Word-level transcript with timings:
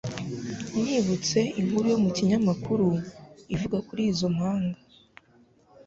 Nibutse 0.81 1.39
inkuru 1.59 1.85
yo 1.93 1.97
mu 2.03 2.09
kinyamakuru 2.15 2.87
ivuga 3.55 3.77
kuri 3.87 4.01
izo 4.11 4.27
mpanga. 4.35 4.79